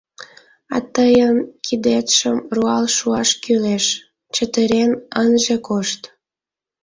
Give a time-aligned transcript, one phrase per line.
[0.75, 3.85] —А тыйын кидетшым руал шуаш кӱлеш,
[4.33, 6.01] чытырен ынже кошт.